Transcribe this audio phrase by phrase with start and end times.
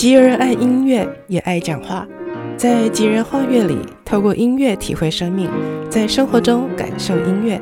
[0.00, 2.08] 吉尔爱音乐，也爱讲话。
[2.56, 5.50] 在吉尔画乐里，透过音乐体会生命，
[5.90, 7.60] 在生活中感受音乐。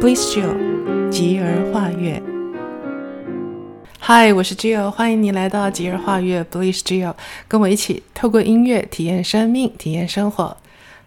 [0.00, 2.22] Bliss Jill，吉尔画乐。
[3.98, 6.42] 嗨，我是 Jill，欢迎你来到吉尔画乐。
[6.50, 7.12] Bliss Jill，
[7.46, 10.56] 跟我一起透过音乐体验生命，体验生活。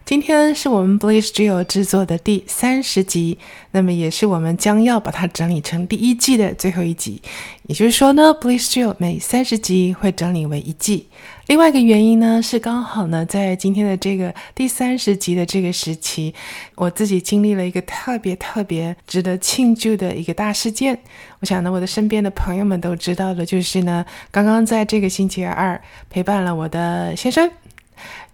[0.07, 3.37] 今天是我们 Bliss Jill 制作的第三十集，
[3.71, 7.21] 那么也是我们将要把它整理成第一季的最后一集。
[7.63, 11.09] 也就是说呢，Bliss Jill 每三十集会整理为一季。
[11.47, 16.33] 另外一个原因呢，是刚好呢，在今天的这个第三十集的这个时期，
[16.75, 20.97] 我自己经历了一个特别特别值得庆祝的一个大事件。
[21.41, 27.51] 我想呢，我的身边的朋友们都知道的，就是呢，刚刚在这个星期二陪伴了我的先生。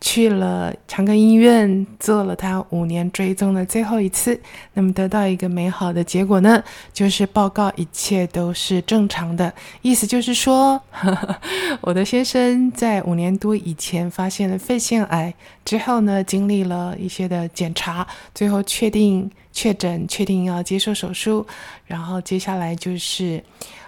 [0.01, 4.39] 去了长庚医院做了他五年追踪的最后一次，
[4.73, 11.37] 那么得到一个美好的结果呢，就是报告一切都是正常的，意思就是说，呵呵，
[11.81, 21.45] 我的先生在五年多以前发现了肺腺癌之后呢，经历了一些的检查，最后确定确诊，确定要接受手术，
[21.85, 23.43] 然后接下来就是，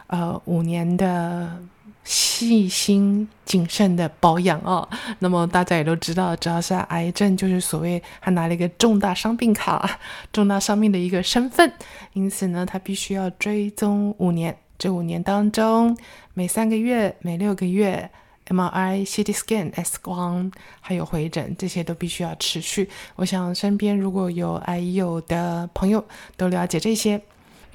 [0.07, 1.57] 呃，五年的。
[2.05, 4.87] 细心谨慎的保养哦，
[5.19, 9.99] 那么大家也都知道，只要是癌症，就是所谓他拿了一个重大伤病卡，
[10.31, 11.73] 重大伤病的一个身份，
[12.13, 14.55] 因此呢，他必须要追踪五年。
[14.77, 15.97] 这五年当中，
[16.35, 18.11] 每三个月、每六个月
[18.47, 22.87] ，MRI、CT scan、X 光，还有回诊，这些都必须要持续。
[23.15, 26.05] 我想身边如果有癌友的朋友
[26.37, 27.19] 都了解这些。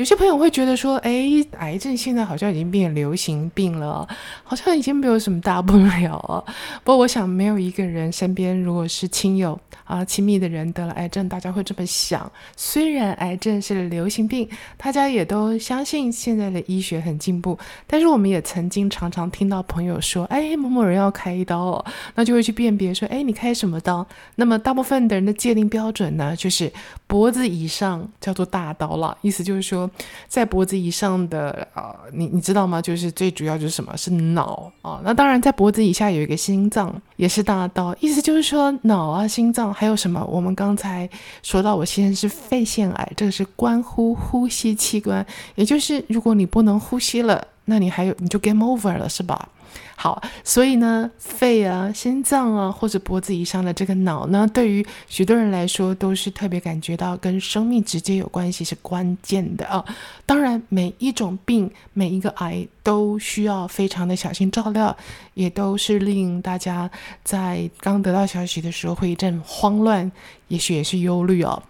[0.00, 1.26] 有些朋友会觉得说，哎，
[1.58, 4.08] 癌症现在好像已经变流行病了，
[4.42, 6.42] 好像已经没有什么大不了了。
[6.82, 12.32] 不过，我想没有一个人身边如果是亲友啊、亲密的人得了癌症，大家会这么想。
[12.56, 21.84] 虽然癌症是流行病，大家也都相信现在的医学很进步，但是我们也曾经常常听到朋友说，哎，某某人要开一刀哦，
[22.14, 24.06] 那就会去辨别说，哎，你开什么刀？
[24.36, 26.72] 那么大部分的人的界定标准呢，就是
[27.06, 29.89] 脖子以上叫做大刀了，意思就是说。
[30.28, 32.80] 在脖子以上的啊、呃，你你知道吗？
[32.80, 33.96] 就是最主要就是什么？
[33.96, 37.94] 是脑啊、那当然，在脖子以下有一个心脏，也是大道。
[38.00, 40.24] 意思就是说，脑啊、心脏还有什么？
[40.24, 41.08] 我们刚才
[41.42, 45.24] 说到，我先生是肺腺癌，这个是关乎呼吸器官，
[45.54, 49.48] 也就是如果你不能呼吸了，那你还有你就 game over 了，是吧？
[49.96, 59.84] 好，所以呢，肺啊、心脏啊，或者脖子以上的这个脑呢，对于许多人来说，都是特别感觉到跟生命直接有关系，是关键的啊。
[60.24, 64.96] 当然，每一种病、每一个癌都需要非常的小心照料，
[65.34, 66.90] 也都是令大家
[67.22, 70.10] 在刚得到消息的时候会一阵慌乱，
[70.48, 71.62] 也许也是忧虑哦。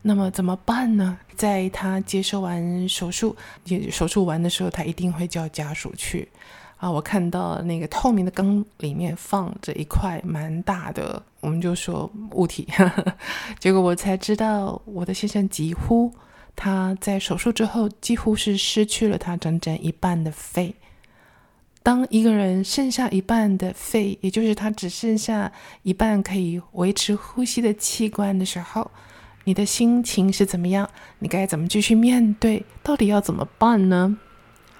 [0.00, 1.18] 那么怎么办呢？
[1.36, 6.28] 在他接受完手术，也手术完的时候，他一定会叫家属去。
[6.84, 12.68] 啊，我看到那个透明的缸里面放着一块蛮大的，我们就说物体。
[12.76, 13.14] 呵呵，
[13.58, 16.12] 结果我才知道，我的先生几乎
[16.54, 20.74] 他在手术之后几乎是失去了他整整一半的肺。
[21.82, 25.50] 当一个人剩下一半的肺，也就是他只剩下
[25.84, 28.90] 一半可以维持呼吸的器官的时候，
[29.44, 30.86] 你的心情是怎么样？
[31.20, 32.62] 你该怎么继续面对？
[32.82, 34.18] 到底要怎么办呢？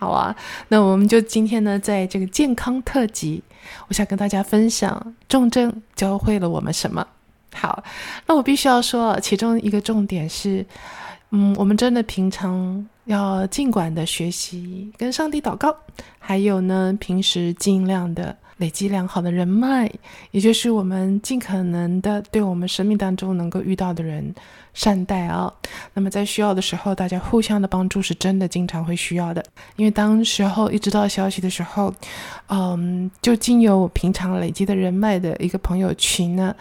[0.04, 0.36] 好啊，
[0.68, 3.42] 那我们就今天呢，在这个健康特辑，
[3.88, 7.06] 我想跟大家分享重症教会了我们什么。
[7.54, 7.82] 好，
[8.26, 10.62] 那我必须要说，其中一个重点是，
[11.30, 15.74] 嗯，我们真的平常要尽管的学习跟上帝祷告，
[16.18, 18.36] 还有呢，平时尽量的。
[18.58, 19.90] 累积良好的人脉，
[20.30, 24.34] 也就是我们尽可能的对我们生命当中能够遇到的人
[24.72, 25.52] 善待啊。
[25.94, 29.44] 那么在需要的时候，大家互相的帮助是真的经常会需要的。
[29.76, 31.92] 因为当时候一知道消息的时候，
[32.48, 36.54] 嗯，就经由我平常累积的人脉的一个朋友群呢，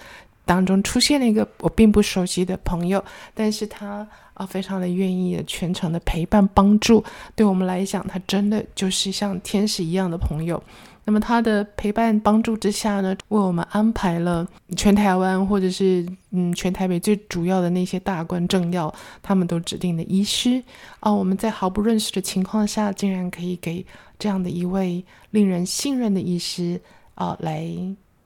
[0.45, 3.03] 当中出现了一个我并不熟悉的朋友，
[3.35, 7.03] 但是他啊非常的愿意全程的陪伴帮助，
[7.35, 10.61] 对我们来讲，他真的就是像天使一样的朋友。
[11.05, 14.47] 那么他的陪伴帮助之下呢，为我们安排了
[14.77, 20.63] 全台湾或者是嗯全台北最主要的那些大官政要，他们都指定的医师
[20.99, 23.85] 啊，我们在毫不认识的情况下，竟然可以给
[24.17, 26.79] 这样的一位令人信任的医师
[27.15, 27.67] 啊来。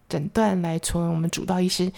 [0.10, 1.92] 诊断来成为我们主刀医师，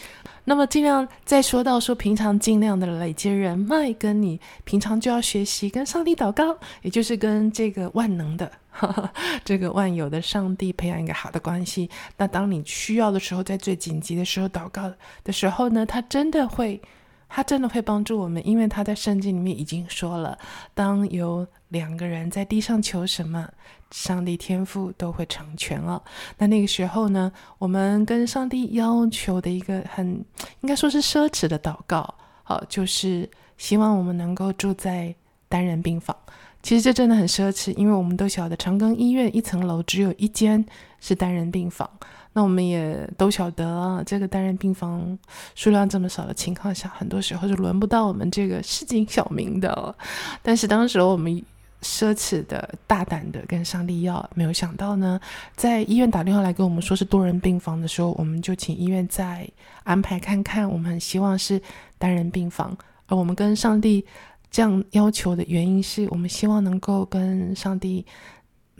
[0.45, 9.09] 那么尽量再说到说平常尽量的累积人脉，跟你平常就要学习跟上帝祷告，也就是跟这个万能的呵呵
[9.45, 11.89] 这个万有的上帝培养一个好的关系。
[12.17, 14.91] 那当你需要的时候，在最紧急的时候祷告
[15.23, 16.81] 的时候呢，他真的会
[17.29, 20.37] 他真的会帮助我们，因为他在圣经里面已经说了，
[20.73, 23.47] 当有两个人在地上求什么，
[23.91, 26.01] 上帝天父都会成全了。
[26.39, 30.25] 那那个时候呢，我们跟上帝要求的一个很
[30.61, 35.13] 应该说是奢侈的祷告，好，就是希望我们能够住在
[35.47, 36.15] 单人病房。
[36.61, 40.65] 其实这真的很奢侈，因为我们都晓得长庚医院一层楼只有一间
[40.99, 41.89] 是单人病房。
[42.33, 45.17] 那我们也都晓得，这个单人病房
[45.55, 49.95] 数量这么少的情况下，很多时候是轮不到我们这个市井小民的。
[50.43, 51.43] 但是当时我们
[51.81, 55.19] 奢侈的、大胆的跟上帝要，没有想到呢，
[55.55, 59.49] 在医院打电话来跟我们说是多人病房的时候，我们就请医院再
[59.83, 60.69] 安排看看。
[60.69, 61.59] 我们希望是
[61.97, 62.77] 单人病房，
[63.07, 64.05] 而我们跟上帝
[64.51, 68.05] 这样要求的原因是我们希望能够跟上帝，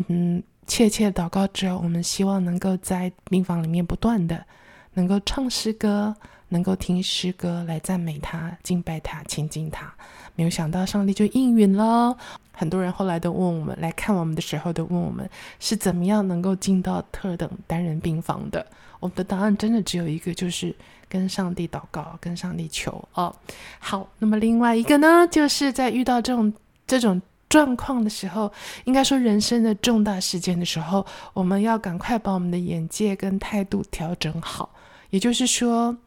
[0.07, 0.44] 嗯。
[0.69, 4.45] 切切祷告之后，我们希望能够在病房里面不断的
[4.94, 6.16] 能够唱诗歌，
[6.50, 9.92] 能够听诗歌来赞美他、敬拜他、亲近他。
[10.36, 12.16] 没有想到上帝就应允了。
[12.54, 15.27] 很多人后来都问我们，来看我们的时候都问我们
[15.60, 18.63] 是怎么样能够进到特等单人病房的。
[19.00, 20.74] 我们的答案真的只有一个，就是
[21.10, 23.36] 跟上帝祷告，跟上帝求哦。
[23.80, 26.54] 好，那么另外一个呢，就是在遇到这种
[26.86, 27.19] 这种。
[27.50, 28.51] 状况的时候，
[28.86, 34.69] 应该说人生的重大事件的时候，我们要赶快把我们的眼界跟态度调整好。
[35.10, 35.98] 也就是说，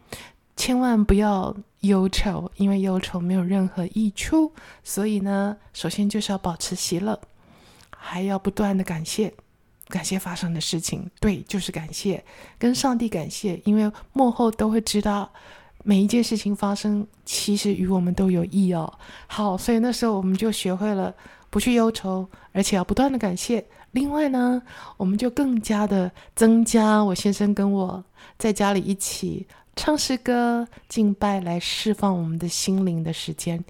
[0.56, 4.53] 千万不要忧愁，因为忧愁没有任何益处。
[4.85, 7.21] 所以呢，首先就是要保持喜乐，
[7.91, 9.35] 还要不断的感谢，
[9.89, 11.11] 感谢发生的事情。
[11.19, 12.25] 对，就是感谢，
[12.59, 15.33] 跟上帝感谢，因为幕后都会知道。
[15.82, 18.93] 每一件事情发生，其实与我们都有益哦。
[19.26, 21.12] 好，所以那时候我们就学会了
[21.50, 23.64] 不去忧愁，而且要不断的感谢。
[23.90, 24.62] 另外呢，
[24.96, 28.02] 我们就更加的增加我先生跟我
[28.38, 29.46] 在家里一起
[29.76, 33.62] 唱诗歌、敬拜，来释放我们的心灵的时间。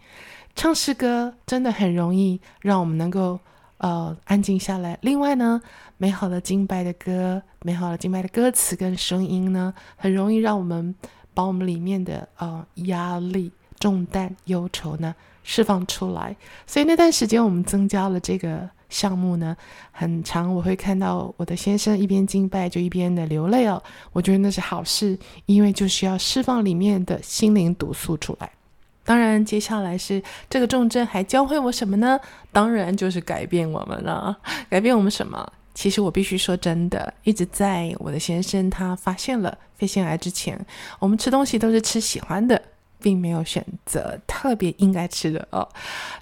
[0.54, 3.40] 唱诗歌真的很容易让我们能够
[3.78, 4.98] 呃安静下来。
[5.00, 5.60] 另外呢，
[5.96, 10.94] 美好的敬拜的歌、美好的敬拜的歌词跟声音呢，很容易让我们。
[11.34, 16.36] 把我们里面的呃压力、重担、忧愁呢释放出来，
[16.66, 19.56] 所以那段时间我们增加了这个项目呢，
[19.90, 23.82] 很常我会看到我的先生一边敬拜就一边的流泪哦，
[24.12, 28.50] 我觉得那是好事，因为就是要释放里面的心灵毒素出来。
[29.04, 32.20] 当然，接下来是这个重症还教会我什么呢？
[32.52, 34.36] 当然就是改变我们了，
[34.68, 35.52] 改变我们什么？
[35.74, 40.58] 其实我必须说真的，一直在我的先生他发现了肺腺癌之前，
[40.98, 42.60] 我们吃东西都是吃喜欢的。
[43.02, 45.68] 并没有选择特别应该吃的哦，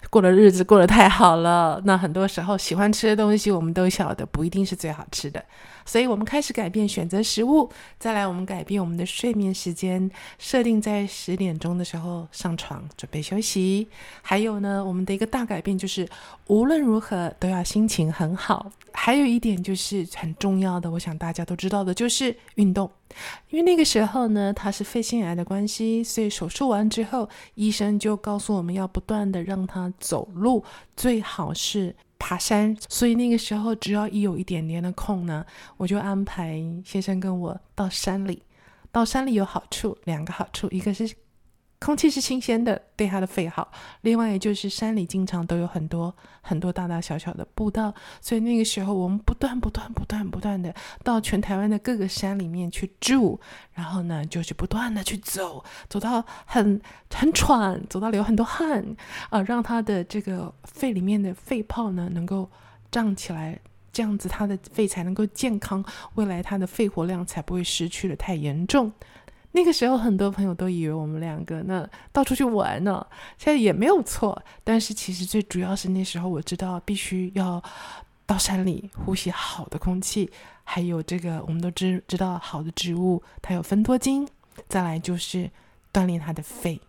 [0.08, 1.78] 过的日子过得太好了。
[1.84, 5.44] 那很多时候喜欢吃的东西，我们都晓得不一定是最好吃的，
[5.90, 7.68] 所以我们开始改变选择食物。
[7.98, 10.08] 再来，我们改变我们的睡眠时间，
[10.38, 13.88] 设定在十点钟的时候上床准备休息。
[14.22, 16.08] 还有呢，我们的一个大改变就是
[16.46, 18.70] 无论如何都要心情很好。
[18.92, 22.88] 还有一点就是很重要的，我想大家都知道的，就是运动。
[23.48, 30.62] 因为那个时候呢，他是肺腺癌的关系，所以手术完之后，医生就告诉我们要不断的让他走路，
[30.96, 31.96] 最好是
[32.30, 32.76] 爬山。
[32.88, 35.44] 所以那个时候，只要一有一点点的空呢，
[35.76, 38.40] 我就安排先生跟我到山里。
[38.92, 41.12] 到山里有好处，两个好处，一个是。
[41.80, 43.72] 空气是新鲜的，对他的肺好。
[44.02, 53.40] 另外，就是山里经常都有很多很多大大小小的步道，所以那个时候我们不断不断不断不断的到全台湾的各个山里面去住，
[53.72, 56.80] 然后呢，就是不断的去走，走到很
[57.14, 58.84] 很喘，走到流很多汗
[59.30, 62.50] 啊、让他的这个肺里面的肺泡呢能够
[62.90, 63.58] 胀起来，
[63.90, 65.82] 这样子他的肺才能够健康，
[66.16, 68.92] 未来他的肺活量才不会失去的太严重。
[69.52, 73.06] 那个时候，很多朋友都以为我们两个呢到处去玩呢，
[73.38, 74.40] 现在也没有错。
[74.62, 77.62] 但是其实最主要是那时候我知道必须要
[78.26, 80.30] 到山里呼吸好的空气，
[80.64, 84.28] 还有这个我们都知知道好的植物它有分多精，
[84.68, 85.50] 再来就是
[85.92, 86.80] 锻炼他的肺。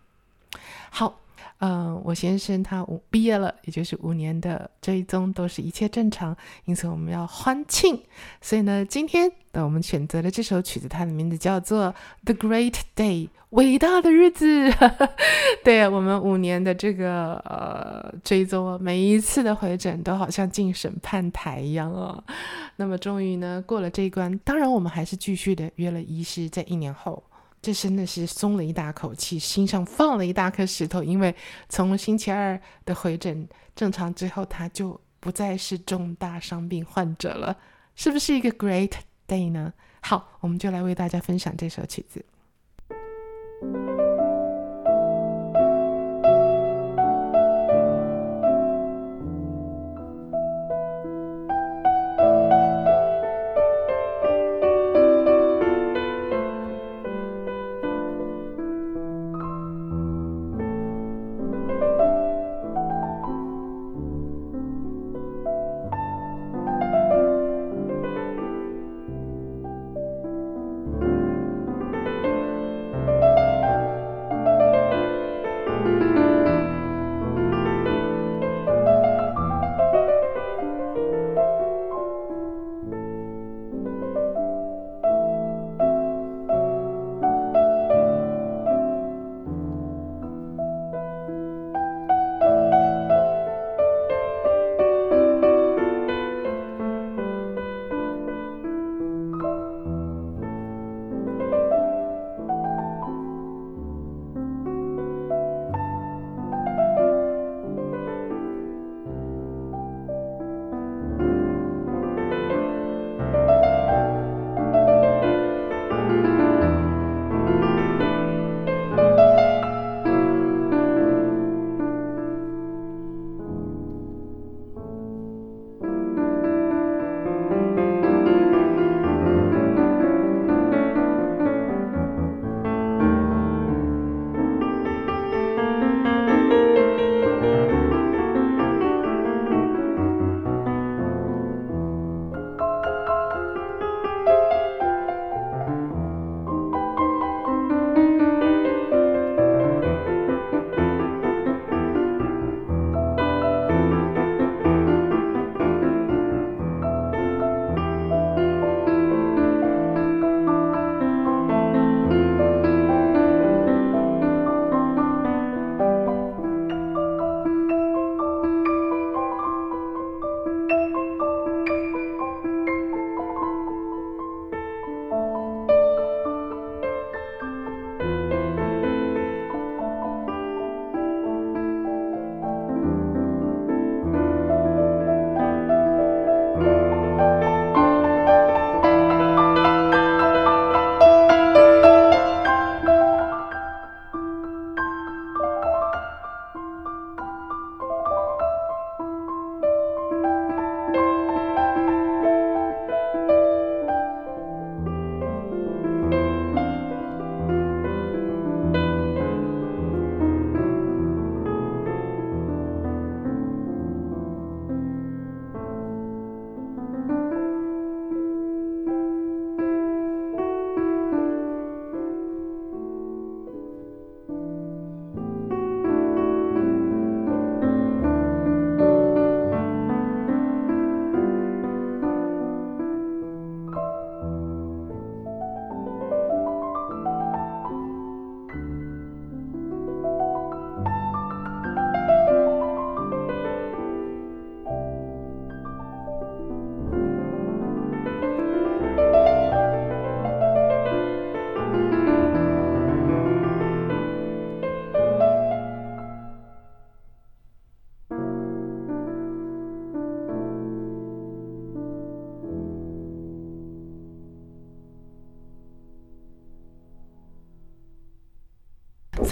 [0.90, 1.21] 好。
[1.58, 8.00] 嗯，我先生他五毕业了，也就是五年的追踪都是一切正常，因此我们要欢庆。
[8.40, 11.86] 所以呢，今天的我们选择了这首曲子，它的名字叫做
[12.24, 14.72] 《The Great Day》，伟大的日子。
[15.62, 22.22] 对，我们五年的这个呃追踪，每一次的回诊都好像进审判台一样哦。
[22.76, 27.22] 那么终于呢过了这一关，当然我们还是继续的约了医师，在一年后。
[27.62, 31.32] 这真的是松了一大口气，心上放了一大颗石头，因为
[31.68, 37.56] 从星期二的回诊正常之后，他就不再是重大伤病患者了，
[37.94, 38.90] 是不是一个 great
[39.28, 39.72] day 呢？
[40.00, 42.24] 好，我们就来为大家分享这首曲子。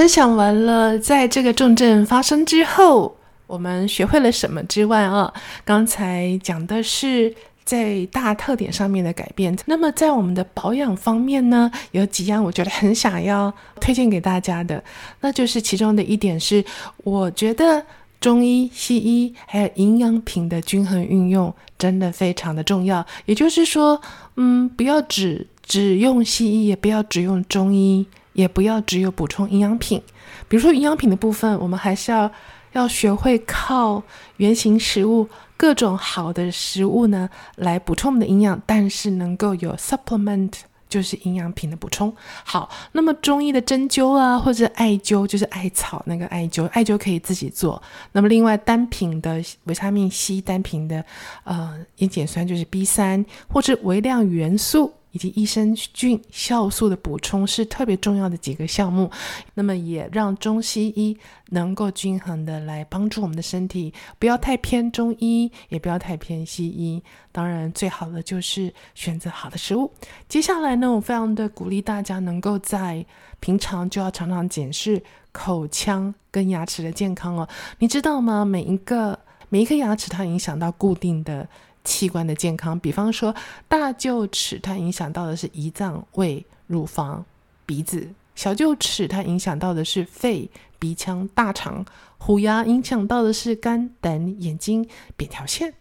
[0.00, 5.30] 分享完了，在这个重症发生之后，我们学会了什么之外啊，
[5.62, 7.35] 刚才讲的是
[7.66, 9.54] 在大特点上面的改变。
[9.66, 14.83] 那么在我们的保养方面呢，有几样我觉得很想要推荐给大家的，
[15.21, 16.64] 那就是其中的一点是，
[17.04, 17.85] 我觉得
[18.23, 23.04] 中医、西医还有营养品的均衡运用真的非常的重要。
[23.26, 24.00] 也就是说，
[24.37, 28.07] 嗯，不要只只用西医，也不要只用中医。
[28.40, 30.02] 也不要只有补充营养品，
[30.49, 32.30] 比如说营养品的部分，我们还是要
[32.73, 34.02] 要学会靠
[34.38, 40.52] 原型食物、各种好的食物呢来补充我们的营养，但是能够有 supplement，
[40.88, 42.14] 就是营养品的补充。
[42.44, 47.80] 好，那么中医的针灸啊，或者艾灸，就是艾草那个艾灸，艾灸可以自己做。
[48.12, 51.04] 那么另外单品的维他命 C，单品的
[51.44, 54.94] 呃烟碱酸就是 B 三，或者微量元素。
[55.12, 59.10] 以及益生菌、酵素的补充是特别重要的几个项目，
[59.54, 61.16] 那么也让中西医
[61.50, 67.02] 能够均衡的来帮助我们的身体，不要太偏中医，也不要太偏西医。
[67.32, 69.90] 当然，最好的就是选择好的食物。
[70.28, 73.04] 接下来呢，我非常的鼓励大家能够在
[73.40, 75.02] 平常就要常常检视
[75.32, 77.48] 口腔跟牙齿的健康哦。
[77.78, 78.44] 你知道吗？
[78.44, 81.48] 每一个每一颗牙齿，它影响到固定的。
[81.82, 83.34] 器官的健康，比方说
[83.68, 87.25] 大臼齿，它影响到的是胰脏、胃、乳房、
[87.64, 88.00] 鼻子；
[88.34, 91.84] 小臼齿，它影响到的是肺、鼻腔、大肠；
[92.18, 95.72] 虎牙影响到的是肝、胆、眼睛、扁条腺。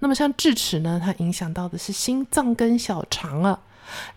[0.00, 3.58] 那么像智齿呢，它影响到的是心脏跟小肠啊。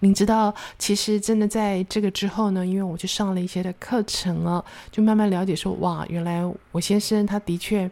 [0.01, 7.89] 您知道，其实真的在这个之后呢，因为我去上了一些的课程啊，就慢慢了解说，哇，原来我先生他的确。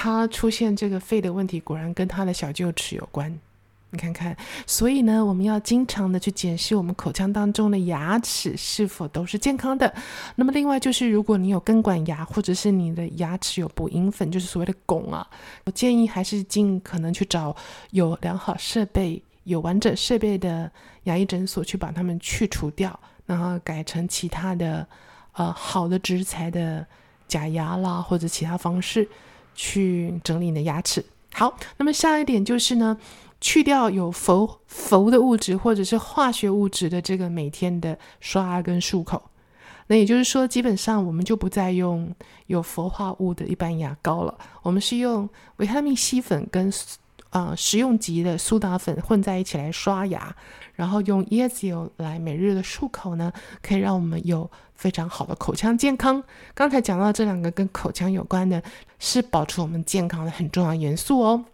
[0.00, 3.36] 他出现这个肺的问题，果然跟他的小臼齿有关。
[3.90, 9.92] 你看看，所以呢，我们要经常的去检视我们口腔当中的牙齿是否都是健康的。
[10.36, 15.26] 那么，另外就是，如果你有根管牙，或者是你的牙齿有补银粉，就是所谓的汞啊，
[15.64, 17.56] 我建议还是尽可能去找
[17.90, 20.70] 有良好设备、有完整设备的
[21.04, 24.86] 牙医诊所去把它们去除掉，然后改成其他的
[25.32, 26.86] 呃好的植材的
[27.26, 29.08] 假牙啦，或者其他方式。
[29.54, 31.04] 去整理你的牙齿。
[31.34, 32.96] 好，那么下一点就是呢，
[33.40, 39.22] 去掉有氟氟的物质或者是化学物质的这个每天的刷牙跟漱口。
[39.90, 42.14] 那也就是说，基本上我们就不再用
[42.46, 46.70] 有氟化物的一般牙膏了，我们是用维他命 C 粉跟、
[47.30, 50.34] 呃、食用级的苏打粉混在一起来刷牙，
[50.74, 53.32] 然后用椰子油来每日的漱口呢，
[53.62, 56.22] 可以让我们有非常好的口腔健康。
[56.54, 58.62] 刚才讲到这两个跟口腔有关的，
[58.98, 61.44] 是保持我们健康的很重要元素哦。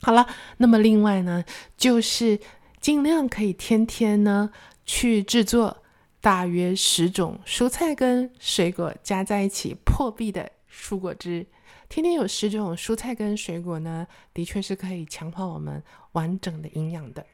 [0.00, 0.26] 好了，
[0.58, 1.44] 那么另外呢，
[1.76, 2.38] 就是
[2.80, 4.50] 尽量可以天天呢
[4.84, 5.78] 去制作
[6.20, 11.46] 大约十种蔬菜跟水果加在一起破壁的蔬果汁。
[11.88, 17.24] 天天有十种蔬菜跟水果呢，的确是可以强化我们完整的营养的。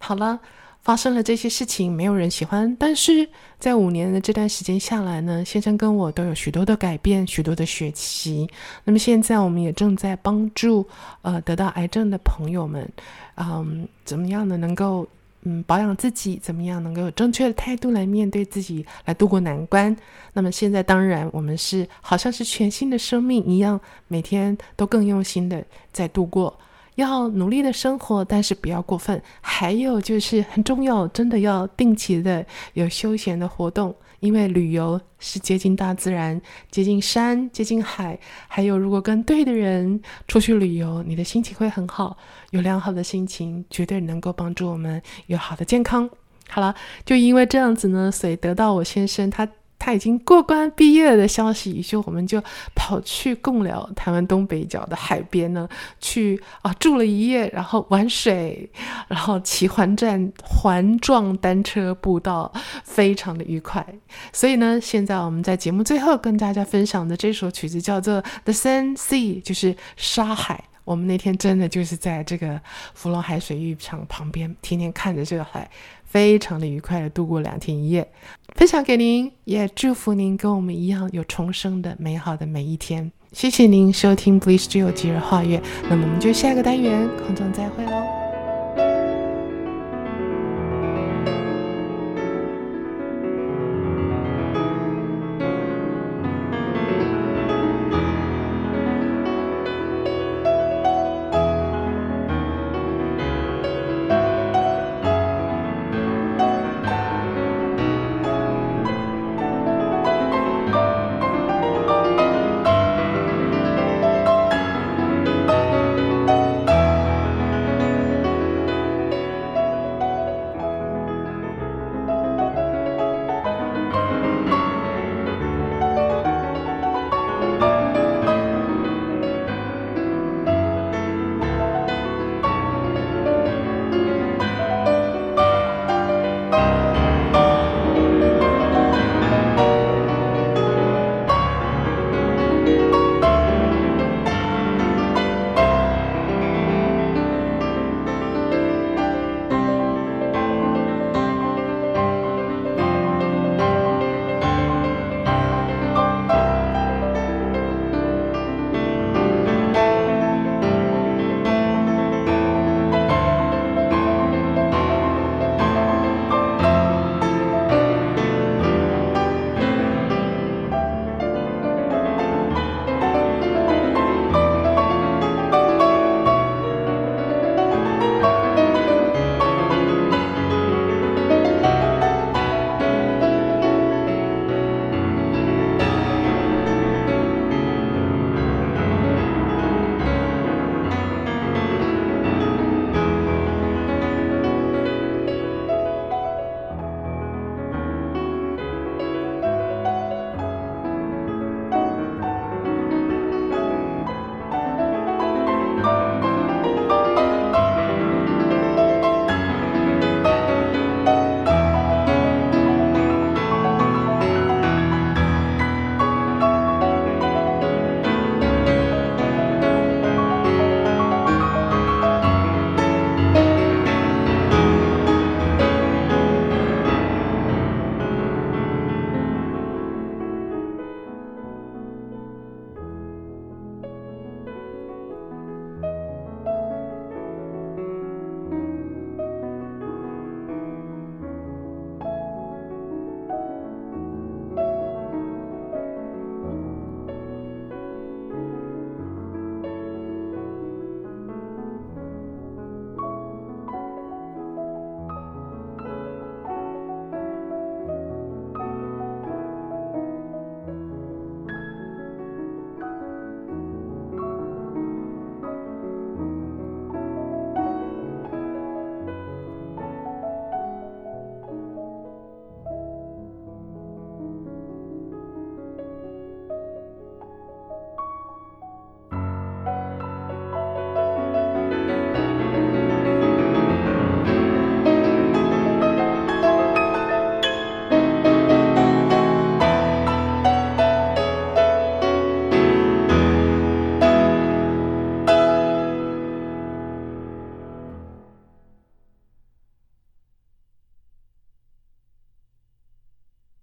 [0.00, 0.40] 好了，
[0.80, 8.48] 发生了这些事情，没有人喜欢，但是在五年的这段时间下来呢，先生跟我都有许多的改变，许多的学习。
[8.84, 10.86] 那么现在我们也正在帮助
[11.20, 12.90] 呃得到癌症的朋友们，
[13.36, 14.56] 嗯，怎么样呢？
[14.56, 15.06] 能够。
[15.44, 19.96] 嗯，保养自己怎么样能够有正确的态度来面对自己，来度过难关？
[20.34, 26.56] 那么现在当然我们是好像是全新的生命一样，每天都更用心的在度过，
[27.02, 29.20] 要努力的生活，但是不要过分。
[29.40, 33.94] 还有就是很重要，真的要定期的有休闲的活动。
[34.20, 42.16] 因为旅游是接近大自然，接近山，接近海，还有如果跟对的人出去旅游，你的心情会很好。
[42.50, 46.08] 有良好的心情，绝对能够帮助我们有好的健康。
[46.48, 46.72] 好了，
[47.04, 49.48] 就因为这样子呢，所以得到我先生他。
[49.84, 52.40] 他已经过关毕业的消息，于是我们就
[52.72, 55.68] 跑去贡寮台湾东北角的海边呢，
[56.00, 58.70] 去啊住了一夜，然后玩水，
[59.08, 62.52] 然后骑环站环状单车步道，
[62.84, 63.84] 非常的愉快。
[64.32, 70.62] 所以呢，现在我们在节目最后跟大家分享的这首曲子叫做《The Sun Sea》，就是沙海。
[70.84, 72.60] 我们那天真的就是在这个
[72.94, 75.70] 福隆海水浴场旁边，天天看着这个海。
[76.04, 78.06] 非常的愉快的度过两天一夜，
[78.54, 83.10] 分享给您，也祝福您跟我们一样有重生的美好的每一天。
[83.32, 88.31] 谢谢您收听 Bliss Jill 吉日画月，那么我们就下个单元空中再会喽。